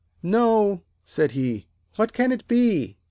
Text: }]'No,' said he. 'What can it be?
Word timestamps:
}]'No,' 0.23 0.81
said 1.05 1.33
he. 1.33 1.67
'What 1.95 2.11
can 2.11 2.31
it 2.31 2.47
be? 2.47 2.97